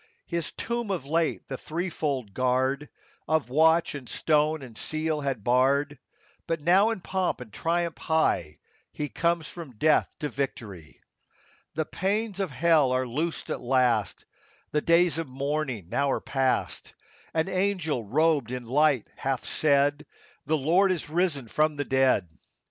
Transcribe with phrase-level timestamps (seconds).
[0.25, 2.89] His tomb of late the threefold guard
[3.27, 5.99] Of watch and stone and seal had barred;
[6.47, 8.57] But now, in pomp and triumph high,
[8.91, 10.99] He comes from death to victory.
[11.75, 14.25] The pains of hell are loosed at last;
[14.71, 16.95] The days of mourning now are past;
[17.35, 20.07] An angel robed in light hath said,
[20.47, 22.27] —"The Lord is risen from the dead."